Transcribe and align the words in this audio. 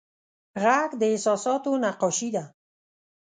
غږ 0.63 0.89
د 1.01 1.01
احساساتو 1.13 1.71
نقاشي 1.83 2.29
ده 2.35 2.43